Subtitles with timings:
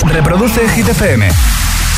[0.00, 1.28] Reproduce Hit FM.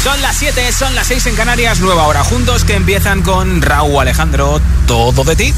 [0.02, 4.01] Son las 7, son las 6 en Canarias, nueva hora juntos que empiezan con Raúl
[4.01, 5.54] Alejandro, todo de ti.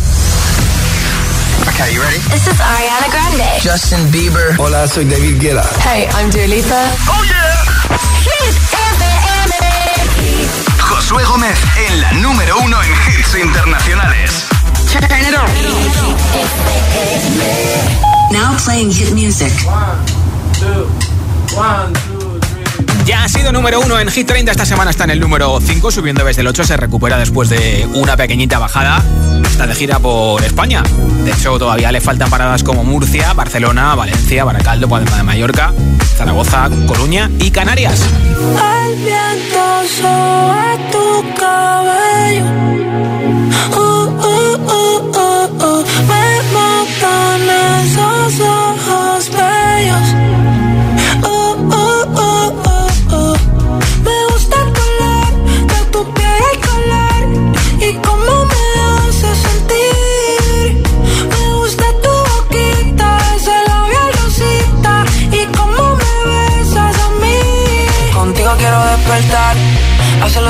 [1.68, 2.18] Okay, you ready?
[2.30, 3.60] This is Ariana Grande.
[3.62, 4.54] Justin Bieber.
[4.58, 5.64] Hola, soy David Guetta.
[5.82, 6.90] Hey, I'm Dua Lipa.
[7.08, 7.64] Oh yeah.
[8.22, 9.52] Hit FM.
[10.78, 11.58] Josué Gómez
[11.88, 14.44] en la número uno en hits internacionales.
[14.92, 15.50] Turn it on.
[18.30, 19.52] Now playing hit music.
[23.06, 24.50] Ya ha sido número uno en Hit 30.
[24.50, 26.64] Esta semana está en el número 5, subiendo desde el 8.
[26.64, 29.02] Se recupera después de una pequeñita bajada.
[29.44, 30.82] Está de gira por España.
[31.24, 35.72] De hecho, todavía le faltan paradas como Murcia, Barcelona, Valencia, Baracaldo, Palma de Mallorca,
[36.16, 38.00] Zaragoza, Coruña y Canarias.
[38.02, 39.66] El viento
[40.92, 42.44] tu cabello.
[43.72, 45.84] Uh, uh, uh.
[46.08, 46.26] Me
[47.84, 50.45] esos ojos bellos.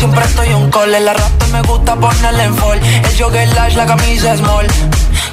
[0.00, 0.92] Siempre estoy un call.
[1.04, 2.80] La rap me gusta ponerle en fall.
[2.80, 4.66] El jogger lash, la camisa small.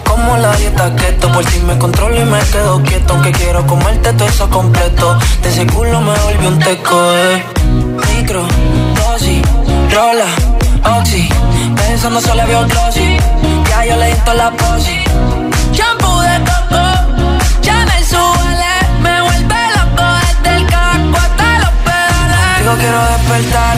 [0.06, 3.14] Como la dieta keto, por si me controlo y me quedo quieto.
[3.14, 5.18] Aunque quiero comerte todo eso completo.
[5.42, 7.44] De ese culo me volvió un teco, eh.
[8.10, 8.44] Micro,
[8.96, 9.42] dosis,
[9.94, 10.30] rola,
[10.98, 11.30] oxi.
[11.78, 12.70] Pensando solo había un.
[13.70, 15.00] Ya yo le di la posi.
[15.72, 16.84] Shampoo de coco,
[17.62, 22.60] ya me suele, me vuelve loco desde el caco hasta los pedales.
[22.60, 23.78] Digo quiero despertar,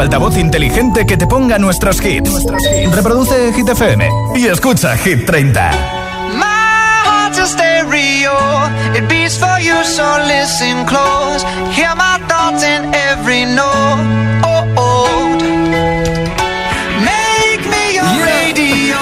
[0.00, 2.46] Tu altavoz inteligente que te ponga nuestros hits.
[2.94, 5.70] Reproduce Hit FM y escucha Hit 30.
[6.32, 8.32] My heart's a stereo.
[8.94, 11.44] It beats for you, so listen close.
[11.76, 14.00] Hear my thoughts in every note.
[14.42, 15.36] Oh, oh.
[17.04, 18.96] Make me your radio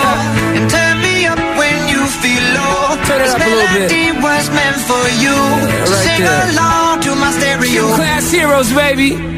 [0.57, 2.97] and turn me up when you feel low.
[3.07, 3.89] Turn it up a little bit.
[3.89, 5.37] melody was meant for you.
[5.79, 6.51] right Sing there.
[6.51, 7.95] along to my stereo.
[7.95, 9.38] Class heroes, baby.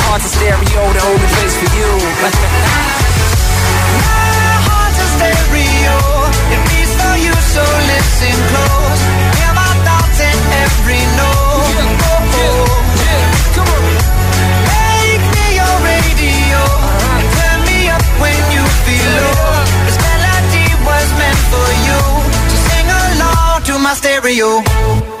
[0.07, 1.91] heart's a stereo, the only place for you.
[4.05, 5.97] my heart's a stereo,
[6.53, 9.01] it beats for you, so listen close.
[9.37, 11.77] Hear my thoughts in every note.
[11.77, 12.65] Yeah, yeah,
[13.03, 13.55] yeah.
[13.55, 13.83] Come on.
[14.71, 16.61] Make me your radio,
[17.17, 19.65] and turn me up when you feel low.
[19.85, 22.01] This melody was meant for you,
[22.49, 25.20] so sing along to my stereo.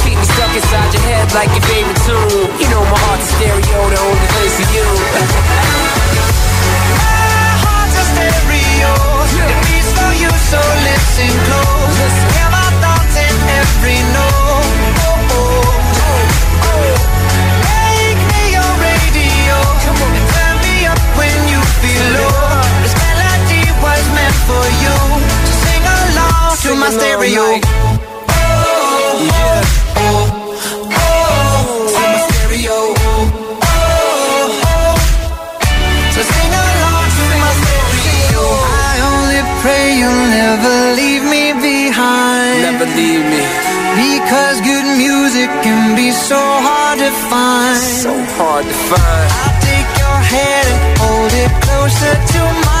[0.11, 2.51] Keep me stuck inside your head like your favorite tune.
[2.59, 4.87] You know my heart's a stereo, the only place for you.
[6.99, 8.91] My heart's a stereo.
[9.39, 12.15] It beats for you, so listen close.
[12.35, 14.75] Hear my thoughts in every note.
[14.99, 15.63] Oh, oh,
[16.67, 16.91] oh.
[17.71, 19.57] Make me your radio.
[19.95, 22.59] And turn me up when you feel low.
[22.83, 24.97] This melody was meant for you.
[25.47, 27.47] So sing along to my stereo.
[27.55, 27.90] like-
[44.31, 47.77] Because good music can be so hard to find.
[47.77, 49.27] So hard to find.
[49.43, 52.80] I'll take your hand and hold it closer to mine.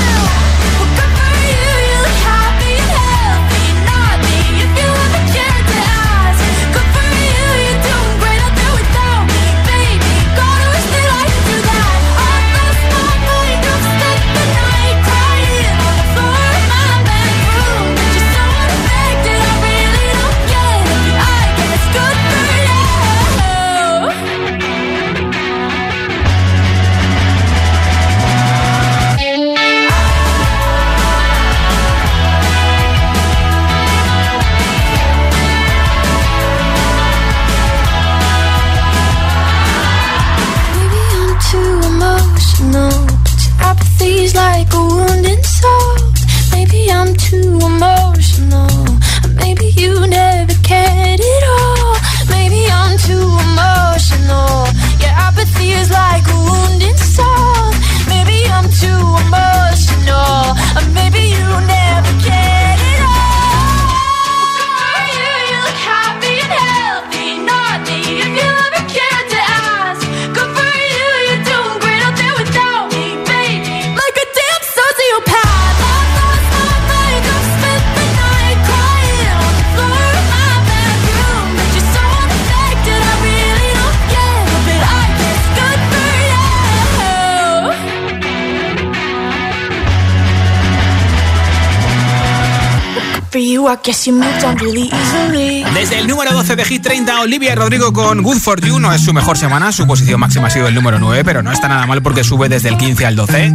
[95.73, 99.03] Desde el número 12 de Hit 30, Olivia Rodrigo con Good For You no es
[99.03, 101.85] su mejor semana, su posición máxima ha sido el número 9, pero no está nada
[101.85, 103.53] mal porque sube desde el 15 al 12.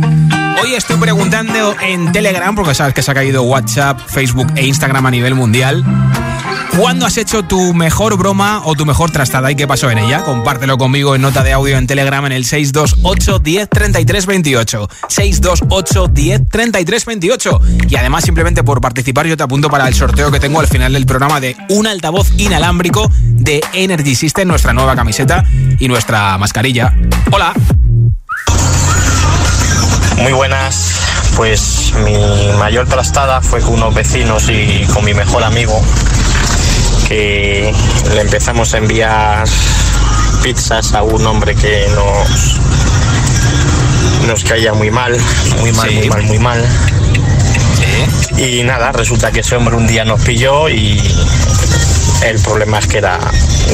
[0.63, 5.07] Hoy estoy preguntando en Telegram, porque sabes que se ha caído WhatsApp, Facebook e Instagram
[5.07, 5.85] a nivel mundial.
[6.77, 10.23] ¿Cuándo has hecho tu mejor broma o tu mejor trastada y qué pasó en ella?
[10.25, 14.89] Compártelo conmigo en nota de audio en Telegram en el 628 10 33 28.
[15.09, 17.61] 628 10 33 28.
[17.89, 20.93] Y además, simplemente por participar, yo te apunto para el sorteo que tengo al final
[20.93, 25.45] del programa de un altavoz inalámbrico de Energy System, nuestra nueva camiseta
[25.79, 26.95] y nuestra mascarilla.
[27.33, 27.55] Hola.
[30.19, 30.95] Muy buenas.
[31.37, 35.83] Pues mi mayor trastada fue con unos vecinos y con mi mejor amigo
[37.09, 37.73] que
[38.15, 39.45] le empezamos a enviar
[40.43, 42.61] pizzas a un hombre que nos
[44.27, 45.17] nos caía muy mal,
[45.61, 46.69] muy mal, muy mal, muy mal.
[48.39, 51.01] Y nada, resulta que ese hombre un día nos pilló y
[52.25, 53.19] el problema es que era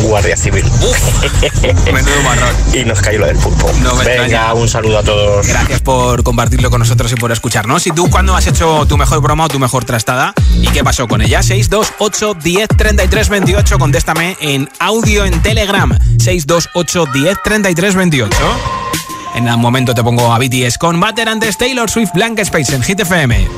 [0.02, 0.64] guardia civil.
[2.75, 3.70] y nos cayó lo del pulpo.
[4.04, 5.46] Venga, un saludo a todos.
[5.46, 7.87] Gracias por compartirlo con nosotros y por escucharnos.
[7.87, 10.34] ¿Y tú cuándo has hecho tu mejor broma o tu mejor trastada?
[10.54, 11.42] ¿Y qué pasó con ella?
[11.42, 13.78] 628 10 33 28.
[13.78, 15.96] Contéstame en audio en Telegram.
[16.18, 18.37] 628 10 33 28.
[19.34, 22.82] En un momento te pongo a BTS con Butter antes Taylor Swift Blank Space en
[22.82, 23.49] Hit FM.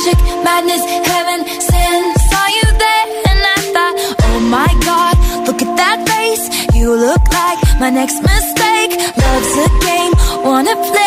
[0.00, 2.14] Magic, madness, heaven, sin.
[2.30, 5.14] Saw you there and I thought, oh my god,
[5.46, 6.48] look at that face.
[6.74, 8.96] You look like my next mistake.
[8.96, 11.04] Love's a game, wanna play.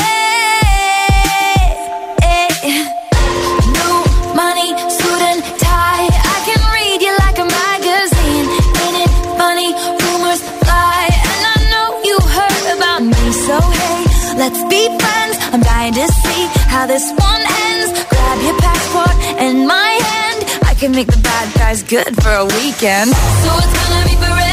[3.74, 3.98] New
[4.38, 6.10] money, suit and tie.
[6.14, 8.46] I can read you like a magazine.
[8.78, 9.74] Ain't it funny?
[10.06, 13.24] Rumors fly, and I know you heard about me.
[13.42, 14.06] So hey,
[14.38, 15.36] let's be friends.
[15.50, 18.13] I'm dying to see how this one ends.
[19.54, 20.42] And my hand.
[20.66, 23.12] I can make the bad guys good for a weekend.
[23.44, 24.53] So it's gonna be forever,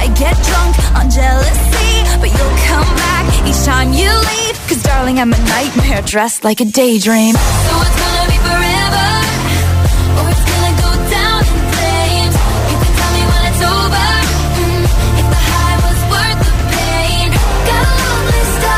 [0.00, 4.56] I get drunk on jealousy, but you'll come back each time you leave.
[4.68, 7.34] Cause darling, I'm a nightmare dressed like a daydream.
[7.34, 9.08] So it's gonna be forever,
[10.18, 12.36] or it's gonna go down in flames.
[12.70, 14.08] You can tell me when it's over.
[14.58, 14.84] mm,
[15.20, 17.28] if the high was worth the pain.
[17.70, 17.98] Got a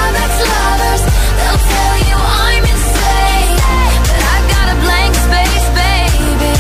[0.05, 1.03] of ex-lovers.
[1.39, 3.57] They'll tell you I'm insane,
[4.11, 6.55] but I've got a blank space, baby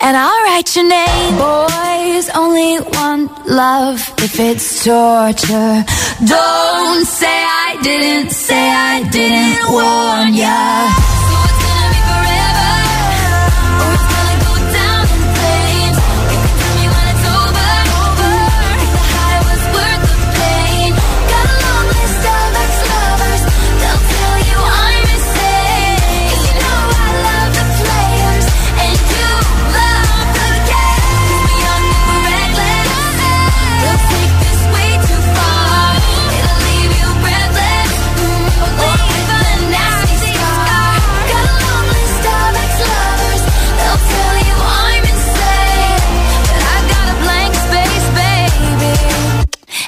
[0.00, 1.85] and I'll write your name.
[2.16, 5.84] Boys only one love if it's torture.
[6.24, 11.15] Don't say I didn't, say I didn't warn ya.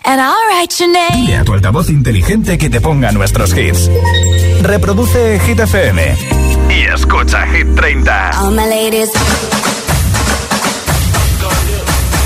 [0.08, 1.26] And I'll write your name.
[1.26, 3.90] Dile a tu altavoz inteligente que te ponga nuestros hits.
[4.62, 6.16] Reproduce Hit FM
[6.70, 8.30] y escucha Hit 30.
[8.40, 9.10] All my ladies.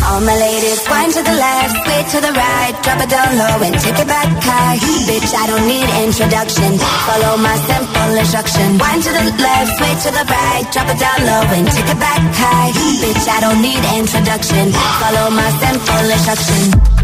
[0.07, 0.79] All my ladies.
[0.89, 4.07] Wind to the left, sway to the right, drop it down low and take it
[4.07, 4.79] back high.
[5.09, 6.79] Bitch, I don't need introduction.
[6.79, 8.79] Follow my simple instruction.
[8.79, 11.99] Wind to the left, sway to the right, drop it down low and take it
[11.99, 12.71] back high.
[13.03, 14.71] Bitch, I don't need introduction.
[15.03, 17.02] Follow my simple instruction.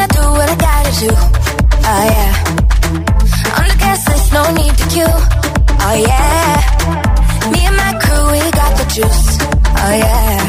[0.00, 1.12] I do what I gotta do.
[1.12, 2.32] Oh yeah.
[3.60, 5.16] On the gas list, no need to queue.
[5.84, 6.56] Oh yeah.
[7.52, 9.24] Me and my crew, we got the juice.
[9.76, 10.40] Oh yeah.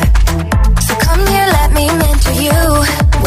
[0.87, 2.59] So come here, let me mentor you.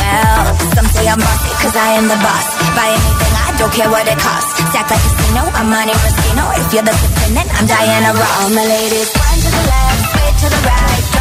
[0.01, 0.41] Well,
[0.73, 2.47] some say I'm bossy, cause I am the boss.
[2.73, 4.53] Buy anything, I don't care what it costs.
[4.73, 6.45] Stack like a casino, I'm money Rustino.
[6.57, 8.17] If you're the dependent, I'm Diana.
[8.17, 10.74] All my ladies, one to the left, way to the right.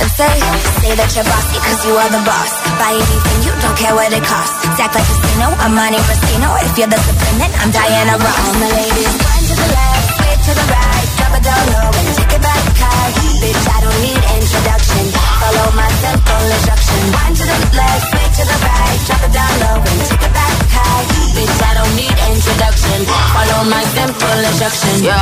[0.00, 0.36] And say,
[0.80, 2.52] say that you're bossy cause you are the boss.
[2.80, 4.64] Buy anything, you don't care what it costs.
[4.80, 6.48] Act like a casino, I'm money Rustino.
[6.64, 8.38] If you're the dependent, I'm Diana Ross.
[8.42, 11.06] All my ladies, one to the left, way to the right.
[11.20, 13.10] Drop it down low and take it back high.
[13.42, 15.04] Bitch, I don't need introduction.
[15.12, 17.00] Follow my simple instruction.
[17.12, 18.98] One to the left, way to the right.
[19.06, 21.04] Drop it down low and take it back high.
[21.36, 22.98] Bitch, I don't need introduction.
[23.06, 24.94] Follow my simple instruction.
[25.04, 25.20] Yo,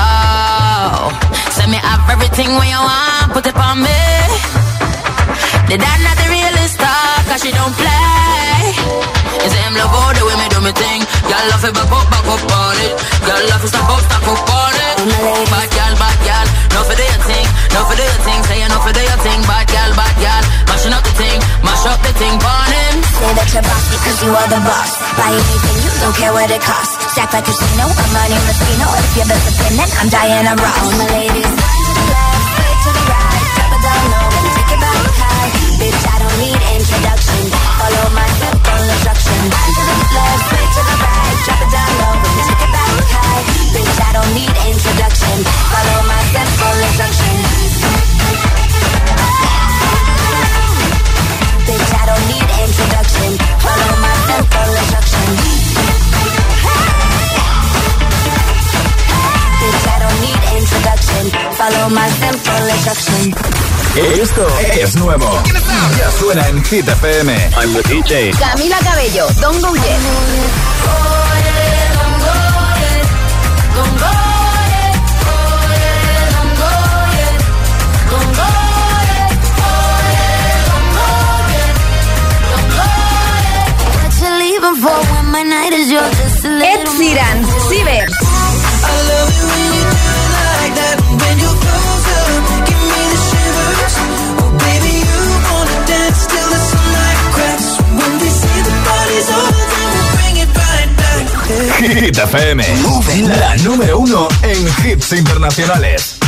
[1.58, 4.59] send me up everything when you want, put it on me.
[5.70, 8.74] The dad not the realest star, cause she don't play.
[9.38, 10.98] It's him love all the way me do me thing.
[11.30, 12.98] Girl love it back up, back up on it.
[13.22, 14.98] Girl love it stop up, stop up on it.
[15.46, 18.40] Bad girl, bad girl, no for your thing, no for your thing.
[18.50, 20.44] Say no for your thing, bad girl, bad girl.
[20.74, 22.94] Mashing up the thing, mash up the thing, burn him.
[23.06, 24.90] Say that you're bossy cause you are the boss.
[25.22, 26.98] Buy anything, you don't care what it costs.
[27.14, 28.90] Stack like a casino, I'm money Rustino.
[29.06, 30.82] If you're the dependent, I'm Diana Ross.
[30.82, 31.54] All my ladies,
[43.74, 45.36] Bitch, I don't need introduction.
[45.70, 47.36] Follow my simple instruction.
[51.66, 53.30] Bitch, I don't need introduction.
[53.60, 54.10] Follow my.
[60.80, 61.24] Introduction.
[61.54, 63.34] Follow my simple instruction.
[63.96, 64.46] Esto
[64.80, 65.30] es nuevo.
[65.98, 67.32] Ya suena en Hit FM.
[67.56, 68.32] I'm the DJ.
[68.38, 70.70] Camila Cabello, Don't Go Yet.
[86.62, 88.29] Ed Sheeran.
[101.80, 102.62] Hit FM.
[103.38, 106.18] La número uno en hits internacionales.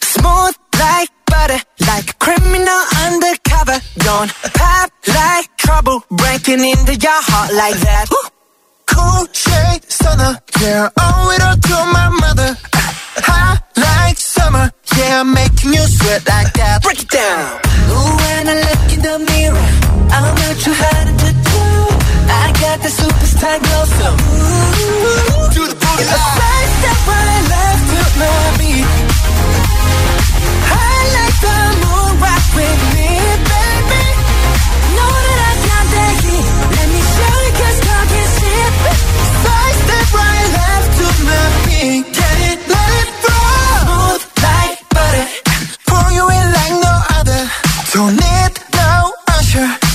[0.00, 3.80] Smooth like butter, like a criminal undercover.
[3.98, 8.06] Don't pop like trouble, breaking into your heart like that.
[8.86, 12.56] Cool shade stunner, yeah, owe it all to my mother.
[13.26, 16.82] Hot like summer, yeah, I'm making you sweat like that.
[16.82, 17.60] Break it down.
[17.90, 19.68] Ooh, when I look in the mirror,
[20.14, 21.64] I'm not too hard to do.
[22.28, 26.26] I got the superstar glow, so ooh, do the boogie line.
[26.36, 28.88] Side step right left to my beat.
[30.68, 33.09] I like the moon rock with me,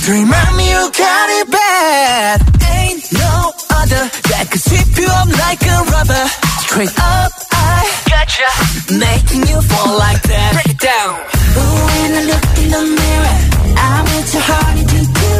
[0.08, 2.40] remind me you got it bad.
[2.78, 6.24] Ain't no other that could sweep you up like a rubber.
[6.62, 8.48] Straight up, I gotcha.
[8.94, 10.50] Making you fall like that.
[10.54, 11.14] Break it down.
[11.58, 13.36] Ooh, when I look in the mirror,
[13.74, 15.34] I'm your heart to do.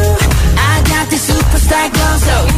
[0.57, 2.56] I got the superstar glow, so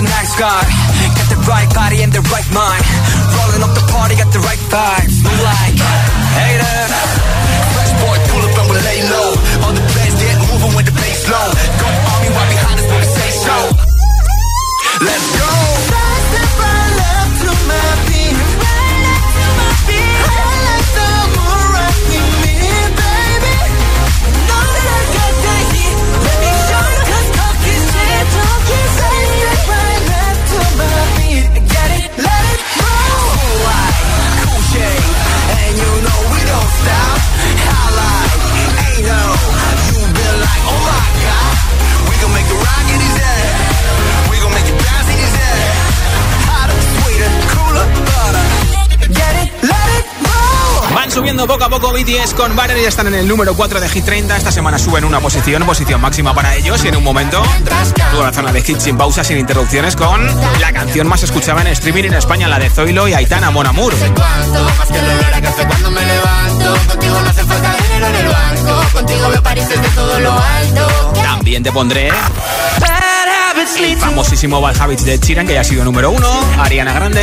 [0.00, 0.64] night sky.
[1.18, 2.82] Got the right body and the right mind.
[3.36, 5.01] Rolling up the party, got the right vibes.
[52.02, 54.36] BTS con Banner y están en el número 4 de Hit 30.
[54.36, 56.84] Esta semana suben una posición, posición máxima para ellos.
[56.84, 57.42] Y en un momento,
[58.12, 60.26] toda la zona de hits sin pausa, sin interrupciones, con
[60.60, 63.94] la canción más escuchada en streaming en España, la de Zoilo y Aitana Mon Amour.
[71.22, 72.10] También te pondré
[73.56, 76.26] el famosísimo Bad Habits de Chiran, que ya ha sido número 1,
[76.58, 77.22] Ariana Grande,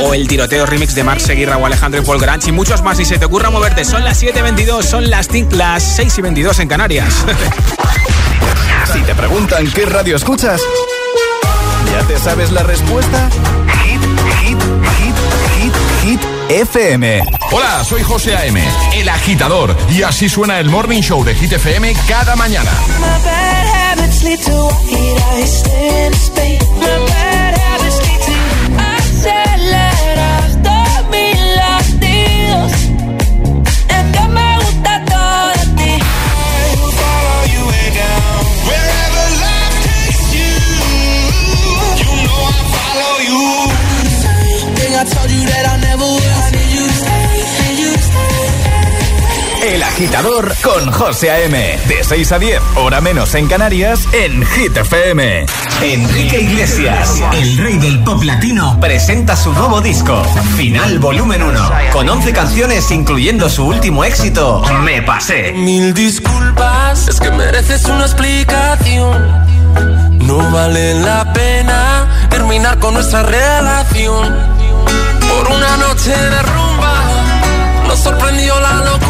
[0.00, 2.98] o el tiroteo remix de Mark Seguirra o Alejandro y Paul Granch y muchos más.
[3.00, 6.58] Y se te ocurra moverte, son las 7.22, son las, cin- las 6 y 22
[6.60, 7.14] en Canarias.
[8.92, 10.62] Si te preguntan qué radio escuchas,
[11.92, 13.28] ¿ya te sabes la respuesta?
[13.84, 14.00] Hit,
[14.40, 14.58] hit,
[14.98, 15.14] hit,
[15.58, 17.22] hit, hit, FM.
[17.52, 18.64] Hola, soy José A.M.,
[18.94, 22.70] el agitador, y así suena el Morning Show de Hit FM cada mañana.
[23.88, 26.68] My bad habits lead to white eyes, stand space.
[26.72, 27.37] My bad
[49.98, 51.76] agitador con José A.M.
[51.88, 55.44] De 6 a 10, hora menos en Canarias, en Hit FM.
[55.82, 60.22] Enrique Iglesias, el rey del pop latino, presenta su nuevo disco,
[60.56, 65.50] Final Volumen 1, con 11 canciones incluyendo su último éxito, Me Pasé.
[65.50, 69.20] Mil disculpas, es que mereces una explicación.
[70.20, 74.32] No vale la pena terminar con nuestra relación.
[75.28, 76.94] Por una noche de rumba,
[77.88, 79.07] nos sorprendió la locura.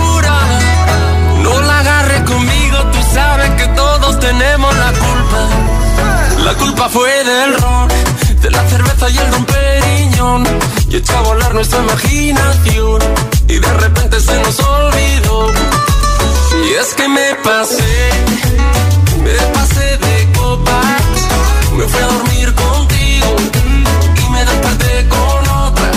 [6.44, 7.88] La culpa fue del ron,
[8.40, 10.44] de la cerveza y el don Periñón.
[10.90, 13.02] Y echó a volar nuestra imaginación.
[13.48, 15.52] Y de repente se nos olvidó.
[16.64, 18.10] Y es que me pasé,
[19.22, 21.02] me pasé de copas.
[21.76, 23.36] Me fui a dormir contigo
[24.16, 25.90] y me desperté con otra.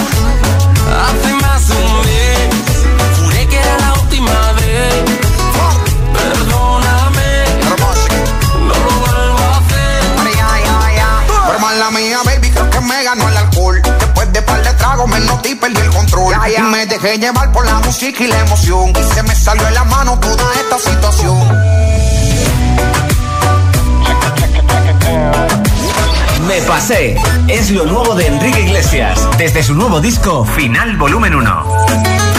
[1.07, 1.40] Hace
[15.01, 16.35] tragos me noté y perdí el control.
[16.57, 18.89] Y me dejé llevar por la música y la emoción.
[18.89, 21.37] Y se me salió de la mano toda esta situación.
[26.47, 27.15] Me Pasé
[27.47, 32.30] es lo nuevo de Enrique Iglesias, desde su nuevo disco, Final Volumen 1.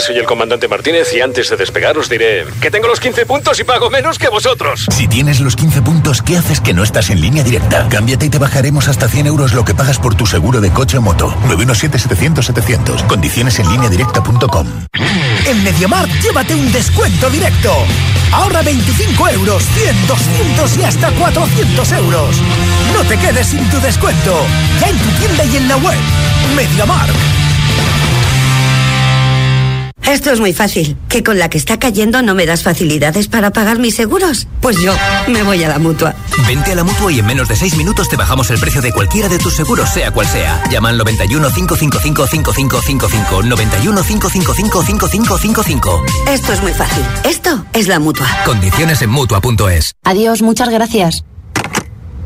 [0.00, 3.26] Hola, soy el comandante Martínez y antes de despegar os diré que tengo los 15
[3.26, 4.86] puntos y pago menos que vosotros.
[4.90, 7.86] Si tienes los 15 puntos, ¿qué haces que no estás en línea directa?
[7.90, 10.96] Cámbiate y te bajaremos hasta 100 euros lo que pagas por tu seguro de coche
[10.96, 11.34] o moto.
[11.48, 13.06] 917-700-700.
[13.08, 14.66] Condiciones en línea directa.com.
[15.46, 17.70] En MediaMarkt llévate un descuento directo.
[18.32, 22.36] Ahorra 25 euros, 100, 200 y hasta 400 euros.
[22.94, 24.46] No te quedes sin tu descuento.
[24.80, 25.98] Ya en tu tienda y en la web.
[26.56, 27.40] MediaMarkt.
[30.10, 30.96] Esto es muy fácil.
[31.08, 34.48] ¿Que con la que está cayendo no me das facilidades para pagar mis seguros?
[34.60, 34.92] Pues yo
[35.28, 36.16] me voy a la mutua.
[36.48, 38.90] Vente a la mutua y en menos de 6 minutos te bajamos el precio de
[38.90, 40.64] cualquiera de tus seguros, sea cual sea.
[40.68, 43.42] Llama al 91 555 5555.
[43.44, 46.04] 91 555 5555.
[46.26, 47.04] Esto es muy fácil.
[47.22, 48.26] Esto es la mutua.
[48.44, 49.94] Condiciones en mutua.es.
[50.02, 51.24] Adiós, muchas gracias.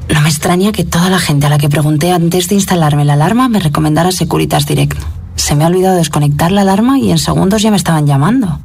[0.08, 3.12] No me extraña que toda la gente a la que pregunté antes de instalarme la
[3.12, 4.98] alarma me recomendara Securitas Direct.
[5.36, 8.60] Se me ha olvidado desconectar la alarma y en segundos ya me estaban llamando.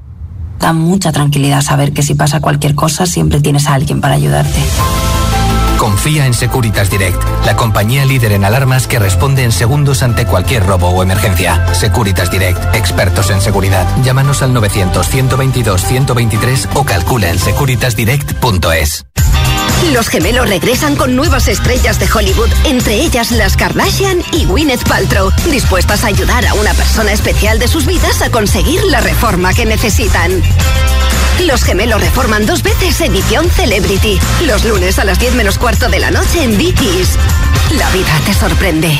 [0.60, 4.60] Da mucha tranquilidad saber que si pasa cualquier cosa siempre tienes a alguien para ayudarte.
[5.79, 10.65] Confía en Securitas Direct, la compañía líder en alarmas que responde en segundos ante cualquier
[10.65, 11.73] robo o emergencia.
[11.73, 13.88] Securitas Direct, expertos en seguridad.
[14.03, 19.09] Llámanos al 900 122 123 o calcula en securitasdirect.es.
[19.94, 25.32] Los gemelos regresan con nuevas estrellas de Hollywood, entre ellas las Kardashian y Gwyneth Paltrow,
[25.50, 29.65] dispuestas a ayudar a una persona especial de sus vidas a conseguir la reforma que
[29.65, 30.44] necesitan.
[31.46, 36.00] Los gemelos reforman dos veces edición Celebrity, los lunes a las 10 menos cuarto de
[36.00, 37.18] la noche en Vicky's.
[37.78, 39.00] La vida te sorprende.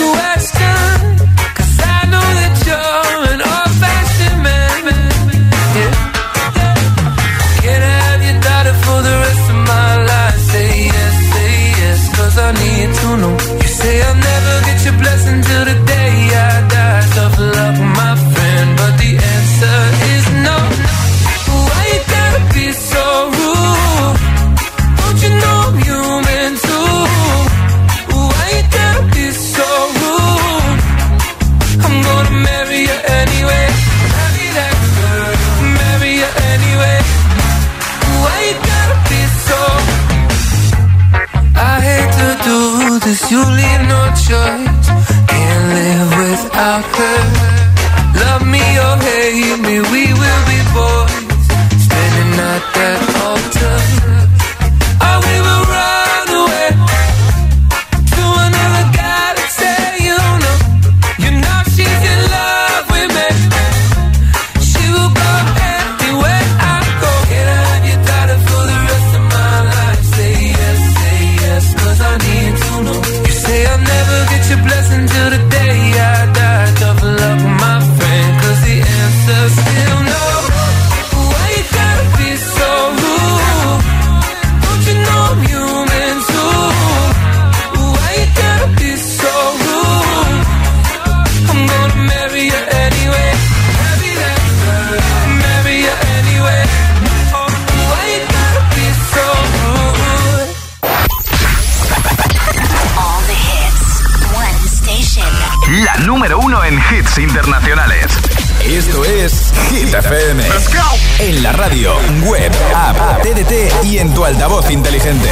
[111.19, 115.29] En la radio, web, app, TDT y en tu altavoz inteligente.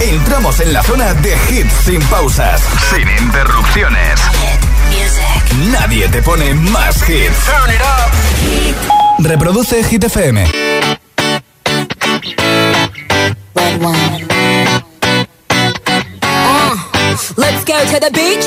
[0.00, 2.60] Entramos en la zona de hits sin pausas,
[2.90, 4.20] sin interrupciones.
[5.70, 7.50] Nadie te pone más hits.
[9.18, 10.44] Reproduce Hit FM.
[16.22, 16.76] Uh,
[17.36, 18.46] Let's go to the beach,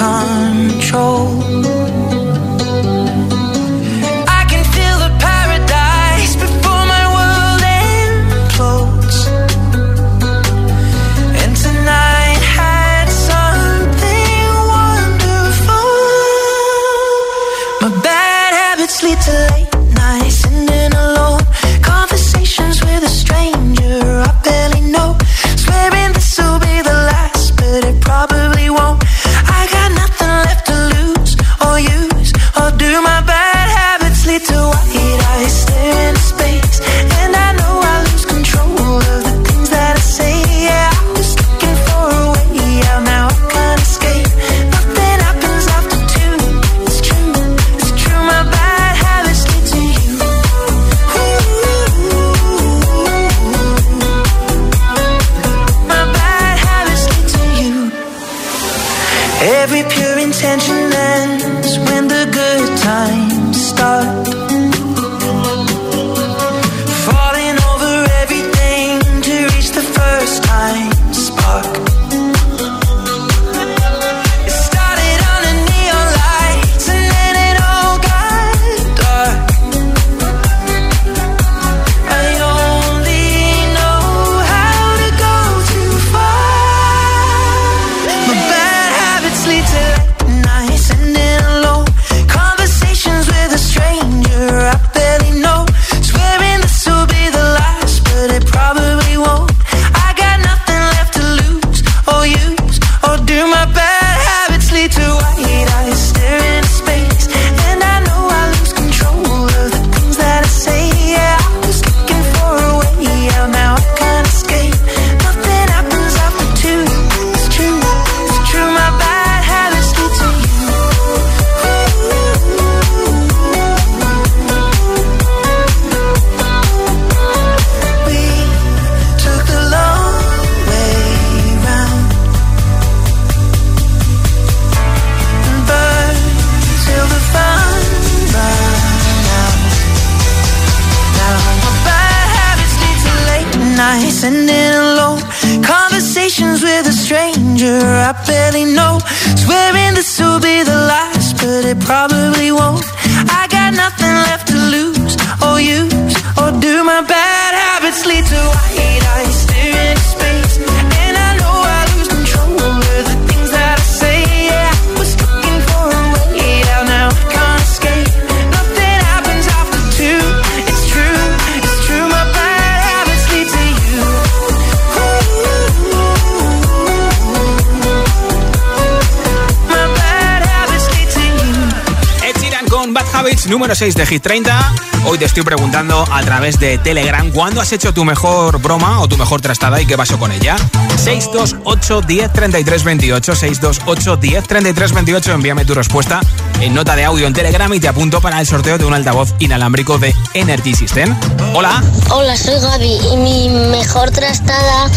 [183.61, 184.73] número 6 de Hit 30.
[185.05, 189.07] Hoy te estoy preguntando a través de Telegram cuándo has hecho tu mejor broma o
[189.07, 190.55] tu mejor trastada y qué pasó con ella.
[190.97, 196.21] 628 10 33 28 628 10 33 28 envíame tu respuesta
[196.59, 199.35] en nota de audio en Telegram y te apunto para el sorteo de un altavoz
[199.37, 201.15] inalámbrico de Energy System.
[201.53, 201.83] Hola.
[202.09, 204.89] Hola, soy Gaby y mi mejor trastada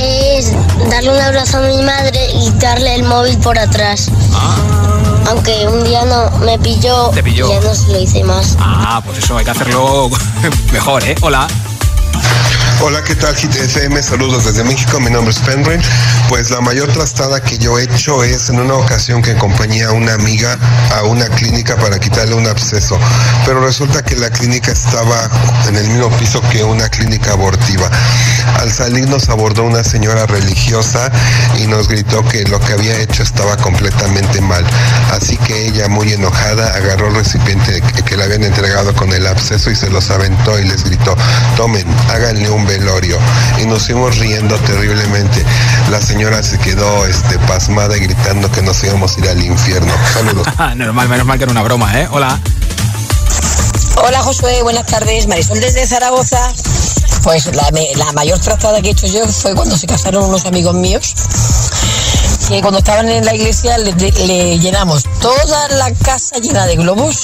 [0.00, 0.50] es
[0.88, 4.08] darle un abrazo a mi madre y darle el móvil por atrás.
[4.32, 4.91] Ah.
[5.26, 7.48] Aunque un día no me pilló, ¿Te pilló?
[7.48, 8.56] ya no se lo hice más.
[8.58, 10.10] Ah, pues eso hay que hacerlo
[10.72, 11.14] mejor, ¿eh?
[11.22, 11.46] Hola.
[12.80, 13.34] Hola, ¿qué tal?
[13.36, 15.78] Hit FM, saludos desde México, mi nombre es Penry.
[16.32, 19.92] Pues la mayor trastada que yo he hecho es en una ocasión que acompañé a
[19.92, 20.58] una amiga
[20.96, 22.98] a una clínica para quitarle un absceso,
[23.44, 25.28] pero resulta que la clínica estaba
[25.68, 27.90] en el mismo piso que una clínica abortiva.
[28.60, 31.10] Al salir nos abordó una señora religiosa
[31.58, 34.64] y nos gritó que lo que había hecho estaba completamente mal.
[35.12, 39.70] Así que ella, muy enojada, agarró el recipiente que le habían entregado con el absceso
[39.70, 41.14] y se los aventó y les gritó,
[41.56, 43.18] tomen, háganle un velorio
[43.60, 45.44] y nos fuimos riendo terriblemente.
[45.92, 49.92] La señora se quedó este, pasmada y gritando que nos íbamos a ir al infierno.
[50.14, 50.48] Saludos.
[50.56, 52.08] Ah, Normal, menos mal que era una broma, ¿eh?
[52.10, 52.40] Hola.
[53.96, 55.26] Hola Josué, buenas tardes.
[55.26, 56.50] Marisol desde Zaragoza.
[57.22, 57.70] Pues la,
[58.14, 61.14] mayor trazada que he hecho yo fue cuando se casaron unos amigos míos.
[62.48, 67.16] Que cuando estaban en la iglesia le, llenamos toda la casa llena de globos.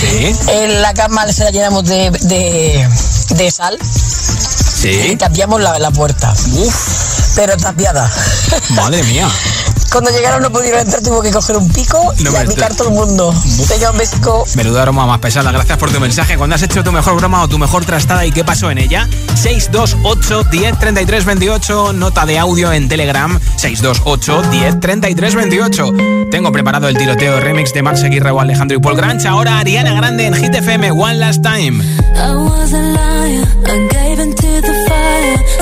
[0.00, 0.32] Sí.
[0.46, 3.76] En la cama se la llenamos de, de, sal.
[3.82, 4.90] Sí.
[5.10, 6.32] Y cambiamos la, la puerta.
[6.52, 7.05] Uf
[7.36, 8.10] pero tapiada.
[8.70, 9.28] Madre mía.
[9.92, 13.32] Cuando llegaron no pudieron entrar, tuvo que coger un pico y aplicar todo el mundo.
[13.68, 14.44] Venga, un besico.
[14.54, 15.52] Menuda broma más pesada.
[15.52, 16.36] Gracias por tu mensaje.
[16.36, 19.08] ¿Cuándo has hecho tu mejor broma o tu mejor trastada y qué pasó en ella?
[19.34, 21.92] 628 10 33 28.
[21.94, 23.38] Nota de audio en Telegram.
[23.56, 25.92] 628 10 33 28.
[26.30, 29.24] Tengo preparado el tiroteo remix de Max Aguirre o Alejandro y Paul Granch.
[29.24, 31.82] Ahora Ariana Grande en Hit FM One Last Time.
[32.16, 34.06] I was a liar, I gave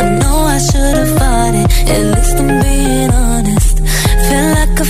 [0.03, 1.69] I know I should have fought it.
[1.95, 3.77] At least I'm being honest.
[4.27, 4.89] Feel like a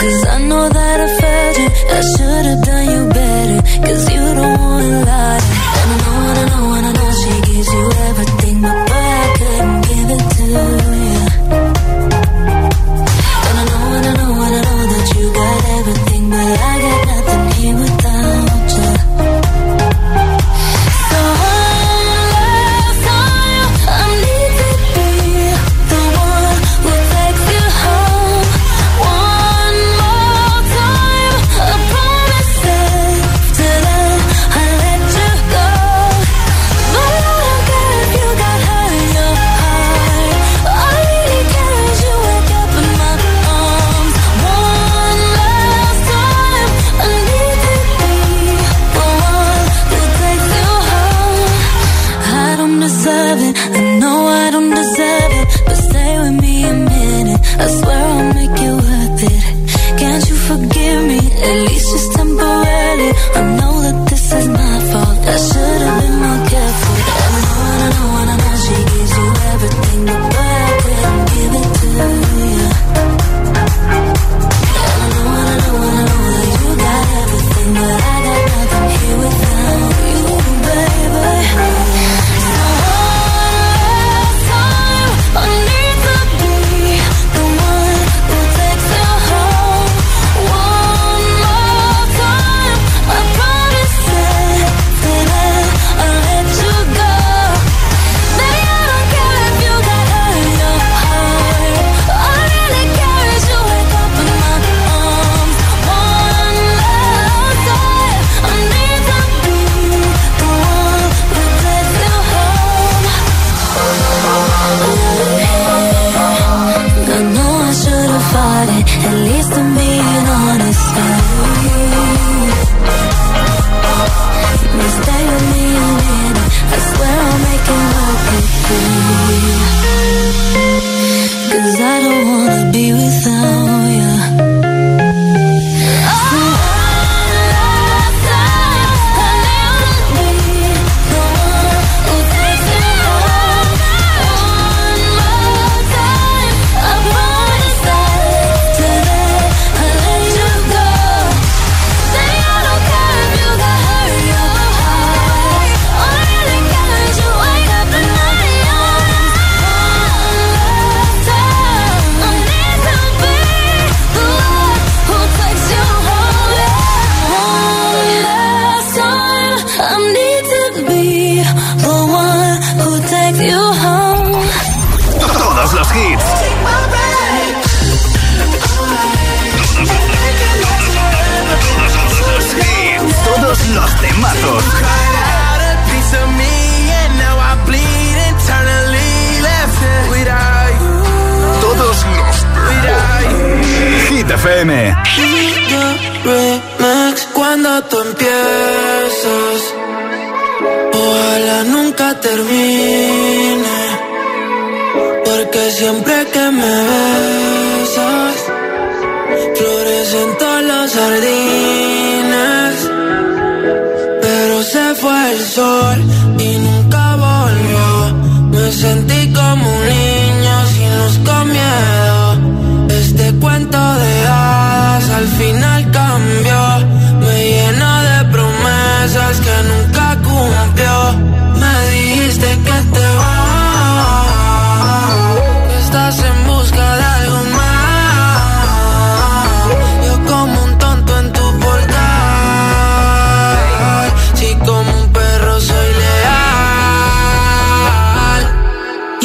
[0.00, 1.68] cause I know that I failed you.
[1.98, 5.29] I should have done you better, cause you don't wanna lie.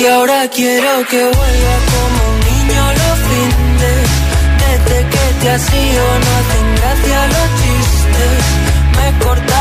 [0.06, 4.06] Y ahora quiero que vuelva como un niño los fines.
[4.64, 8.38] Desde que te has ido no hacen gracia los chistes.
[8.98, 9.55] Me corta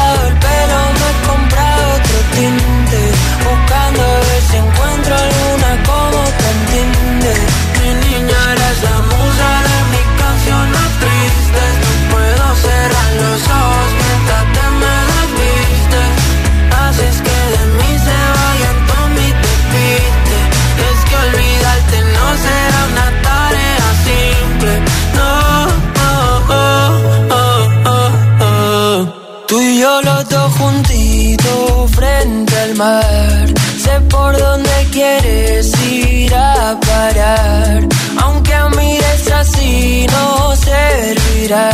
[32.74, 37.86] Sé por dónde quieres ir a parar.
[38.20, 41.70] Aunque mires así no servirá.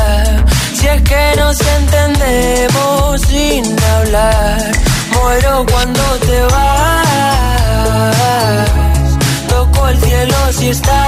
[0.75, 4.73] Si es que nos entendemos sin hablar.
[5.15, 7.77] Muero cuando te vas.
[9.49, 11.01] Toco el cielo si estás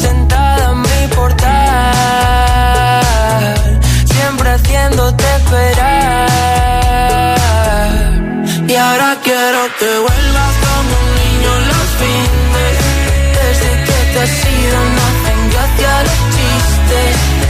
[0.00, 1.50] sentada en mi portal.
[4.06, 5.99] Siempre haciéndote esperar.
[14.20, 17.49] Desde que te has ido no hacen gracia los chistes.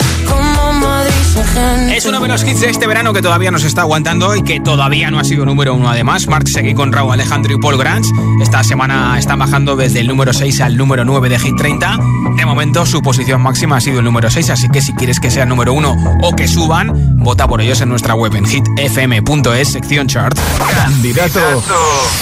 [1.91, 4.59] Es uno de los hits de este verano que todavía nos está aguantando y que
[4.59, 6.27] todavía no ha sido número uno además.
[6.27, 8.09] Mark seguí con Raúl Alejandro y Paul Grange.
[8.41, 11.97] Esta semana están bajando desde el número 6 al número 9 de Hit 30.
[12.37, 15.31] De momento su posición máxima ha sido el número 6, así que si quieres que
[15.31, 20.07] sea número uno o que suban, vota por ellos en nuestra web en hitfm.es, sección
[20.07, 20.37] chart.
[20.75, 21.39] Candidato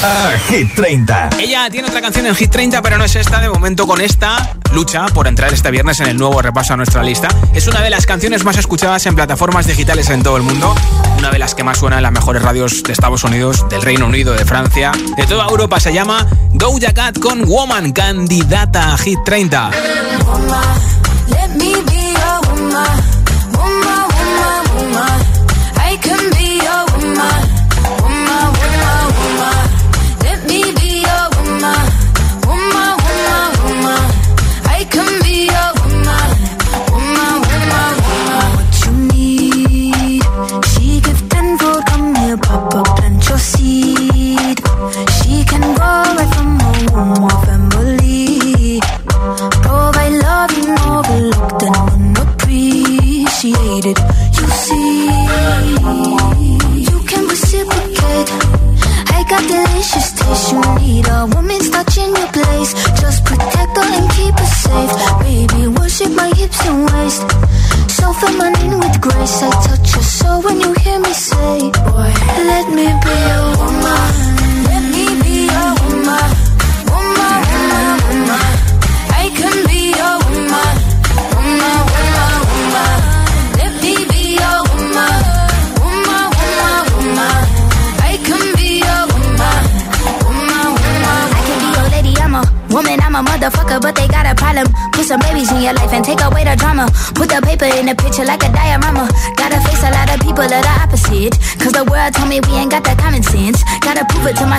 [0.04, 1.30] a Hit 30.
[1.40, 3.40] Ella tiene otra canción en Hit 30, pero no es esta.
[3.40, 7.04] De momento con esta lucha por entrar este viernes en el nuevo repaso a nuestra
[7.04, 7.28] lista.
[7.54, 10.74] Es una de las canciones más escuchadas en plataformas digitales en todo el mundo.
[11.18, 14.06] Una de las que más suena en las mejores radios de Estados Unidos, del Reino
[14.06, 15.80] Unido, de Francia, de toda Europa.
[15.80, 19.72] Se llama Doja Cat con Woman, candidata a Hit 30.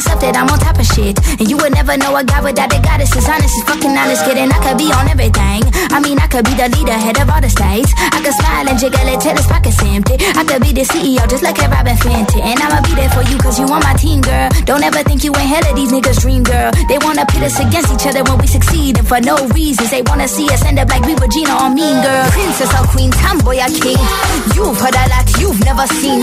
[0.01, 1.20] Myself that I'm on top of shit.
[1.36, 1.60] And you
[1.91, 3.11] never know a guy without a goddess.
[3.16, 4.22] Is honest, is fucking honest.
[4.24, 5.62] Kidding, I could be on everything.
[5.91, 7.91] I mean, I could be the leader, head of all the states.
[7.99, 10.14] I could smile and jiggle it till his pockets empty.
[10.38, 12.38] I could be the CEO, just like a Robin Fenty.
[12.38, 14.51] And I'ma be there for you, cause you on my team, girl.
[14.70, 16.70] Don't ever think you ain't hell of these niggas' dream, girl.
[16.86, 18.99] They wanna pit us against each other when we succeed.
[18.99, 21.74] And for no reasons, they wanna see us end up like we were Gina or
[21.74, 22.26] Mean Girl.
[22.30, 23.99] Princess or Queen, tomboy or king.
[24.55, 26.22] You've heard a lot you've never seen.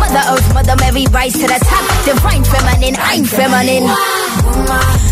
[0.00, 1.84] Mother Earth, Mother Mary, rise to the top.
[2.08, 3.84] Divine feminine, I'm feminine.
[4.40, 5.11] Woman,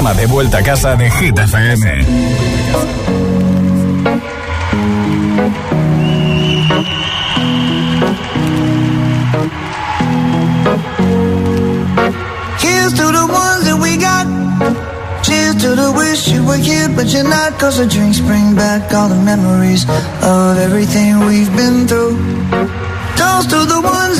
[0.00, 2.04] programa de vuelta a casa de Hit FM.
[12.58, 14.26] Here's to the ones that we got.
[15.22, 17.58] Cheers to the wish you were here, but you're not.
[17.58, 19.84] Cause the drinks bring back all the memories
[20.22, 22.16] of everything we've been through.
[23.16, 24.19] Toast to the ones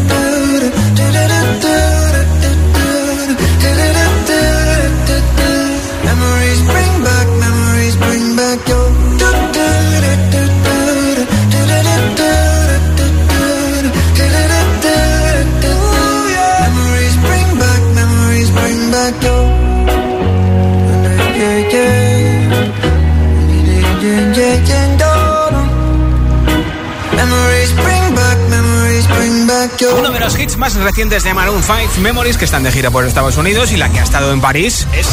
[30.61, 33.89] Más recientes de Maroon 5, Memories, que están de gira por Estados Unidos y la
[33.89, 35.09] que ha estado en París es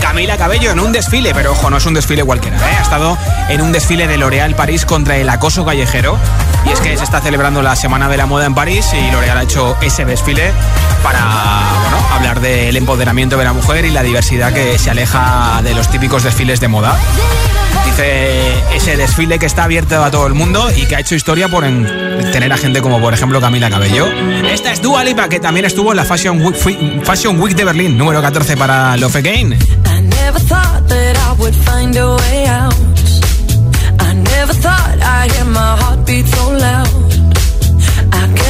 [0.00, 2.76] Camila Cabello en un desfile, pero ojo, no es un desfile cualquiera, ¿eh?
[2.78, 3.18] ha estado
[3.50, 6.18] en un desfile de L'Oréal París contra el acoso callejero.
[6.64, 9.36] Y es que se está celebrando la Semana de la Moda en París y L'Oréal
[9.36, 10.50] ha hecho ese desfile
[11.02, 11.75] para
[12.12, 16.22] hablar del empoderamiento de la mujer y la diversidad que se aleja de los típicos
[16.22, 16.96] desfiles de moda.
[17.84, 21.48] Dice ese desfile que está abierto a todo el mundo y que ha hecho historia
[21.48, 21.86] por en-
[22.32, 24.06] tener a gente como por ejemplo Camila Cabello.
[24.50, 27.64] Esta es Dua Lipa que también estuvo en la Fashion Week, Fi- Fashion Week de
[27.64, 29.52] Berlín, número 14 para Love Again.
[29.52, 29.56] I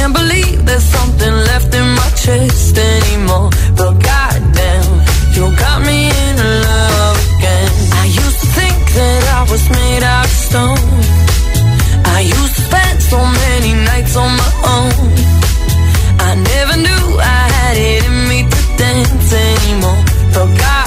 [0.07, 3.49] can't believe there's something left in my chest anymore.
[3.75, 4.91] But goddamn,
[5.35, 6.35] you got me in
[6.67, 7.71] love again.
[8.01, 10.91] I used to think that I was made out of stone.
[12.17, 14.93] I used to spend so many nights on my own.
[16.29, 20.01] I never knew I had it in me to dance anymore.
[20.33, 20.86] But goddamn,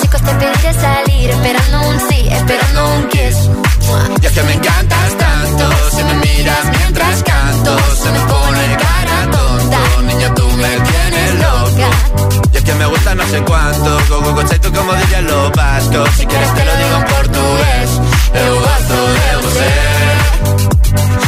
[0.00, 3.50] Chicos te pediré salir, esperando un sí, esperando un kiss.
[4.22, 9.30] Y es que me encantas tanto, si me miras mientras canto, se me pone cara
[9.30, 9.78] tonta.
[10.02, 11.90] Niña, tú me tienes loca.
[12.52, 15.52] Y es que me gusta no sé cuánto, go go go tú como dirían los
[15.52, 16.10] vascos.
[16.16, 17.90] Si quieres te lo digo en portugués,
[18.34, 21.27] eu gosto de você.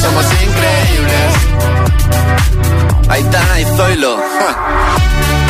[0.00, 1.34] somos increíbles.
[3.08, 4.16] Aitana y Zoilo.
[4.16, 5.49] ja.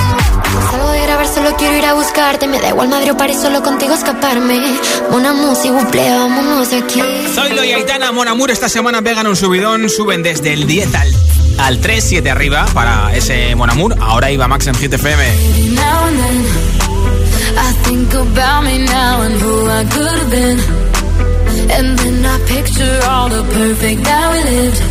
[0.69, 2.47] Salgo de grabar, solo quiero ir a buscarte.
[2.47, 4.59] Me da igual madre o paré solo contigo escaparme.
[5.09, 7.01] Mona Musi, buple, vámonos de aquí.
[7.33, 8.51] Soy Lo y Aitana Monamur.
[8.51, 9.89] Esta semana pegan un subidón.
[9.89, 11.13] Suben desde el 10 al,
[11.59, 13.95] al 3, 7 arriba para ese Monamur.
[14.01, 15.23] Ahora iba Max en Hit FM.
[21.73, 24.90] And then I picture all the perfect that we lived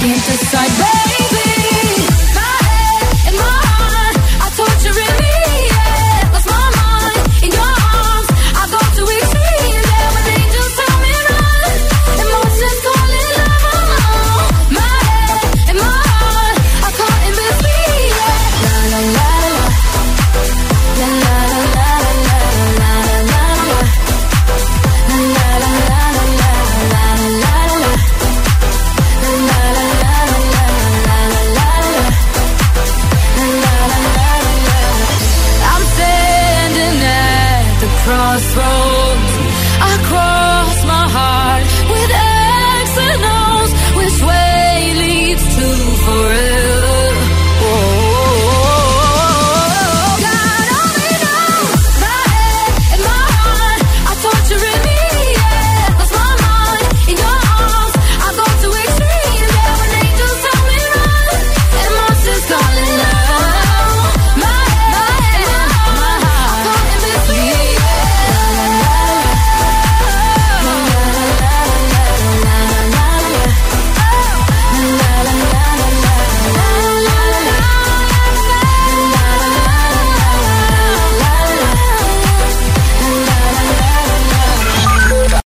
[0.00, 1.07] can't decide where